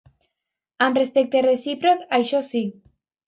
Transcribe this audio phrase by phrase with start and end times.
[0.85, 2.63] Amb respecte recíproc, això sí.